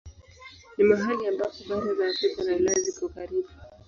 Ni 0.77 0.83
mahali 0.89 1.21
ambako 1.27 1.57
bara 1.69 1.91
za 1.97 2.05
Afrika 2.07 2.41
na 2.43 2.53
Ulaya 2.55 2.79
ziko 2.83 3.07
karibu. 3.13 3.49